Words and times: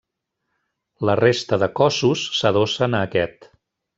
La 1.09 1.15
resta 1.19 1.59
de 1.65 1.69
cossos 1.81 2.25
s'adossen 2.39 2.97
a 3.01 3.05
aquest. 3.11 3.49